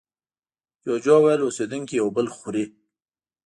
جوجو 0.83 1.15
وویل 1.19 1.41
اوسېدونکي 1.43 1.93
یو 1.97 2.07
بل 2.15 2.27
خوري. 2.35 2.65